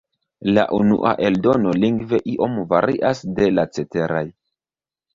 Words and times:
La 0.53 0.63
unua 0.77 1.11
eldono 1.29 1.75
lingve 1.85 2.21
iom 2.33 2.59
varias 2.75 3.25
de 3.39 3.55
la 3.57 3.71
ceteraj. 3.79 4.27